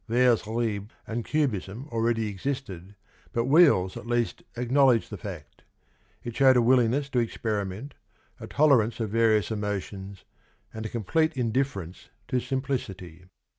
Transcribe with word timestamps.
Vers 0.09 0.47
libre 0.47 0.87
and 1.05 1.23
Cubism 1.23 1.87
already 1.91 2.25
existed, 2.25 2.95
but 3.33 3.45
'Wheels' 3.45 3.95
at 3.95 4.07
least 4.07 4.41
acknowledged 4.57 5.11
the 5.11 5.15
fact; 5.17 5.61
it 6.23 6.35
showed 6.35 6.57
a 6.57 6.61
willingness 6.63 7.07
to 7.09 7.19
experiment, 7.19 7.93
a 8.39 8.47
tolerance 8.47 8.99
of 8.99 9.11
various 9.11 9.51
emotions, 9.51 10.25
and 10.73 10.87
a 10.87 10.89
complete 10.89 11.37
indifference 11.37 12.09
to 12.29 12.39
simplicity. 12.39 13.25